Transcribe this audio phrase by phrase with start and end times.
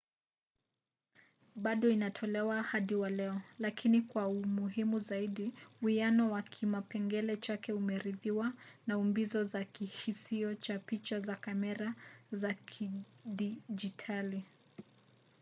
[1.55, 8.53] bado inatolewa hadi wa leo lakini kwa umuhimu zaidi uwiano wa kipengele chake umerithiwa
[8.87, 11.95] na umbizo za kihisio cha picha za kamera
[12.31, 14.45] za kidijitali